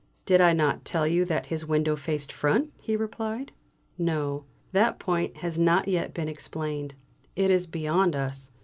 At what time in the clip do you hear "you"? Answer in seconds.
1.05-1.25